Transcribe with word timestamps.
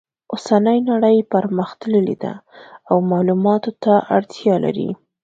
اوسنۍ 0.33 0.79
نړۍ 0.91 1.17
پرمختللې 1.33 2.15
ده 2.23 2.33
او 2.89 2.95
معلوماتو 3.11 3.71
ته 3.83 3.93
اړتیا 4.15 4.55
لري 4.65 4.89